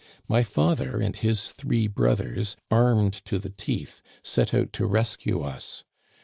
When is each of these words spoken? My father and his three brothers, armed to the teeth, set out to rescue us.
My 0.27 0.41
father 0.41 0.99
and 0.99 1.15
his 1.15 1.49
three 1.51 1.85
brothers, 1.85 2.57
armed 2.71 3.13
to 3.25 3.37
the 3.37 3.51
teeth, 3.51 4.01
set 4.23 4.51
out 4.51 4.73
to 4.73 4.87
rescue 4.87 5.43
us. 5.43 5.83